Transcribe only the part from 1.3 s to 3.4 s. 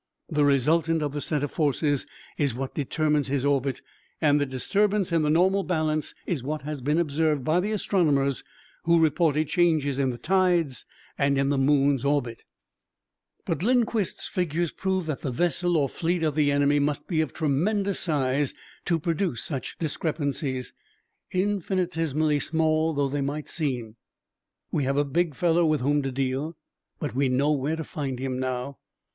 of forces is what determines